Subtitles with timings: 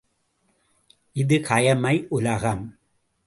[1.15, 2.63] இது கயமை உலகம்!